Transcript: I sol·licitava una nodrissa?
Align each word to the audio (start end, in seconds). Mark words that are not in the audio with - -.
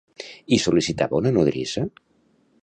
I 0.57 0.57
sol·licitava 0.63 1.19
una 1.19 1.33
nodrissa? 1.37 1.85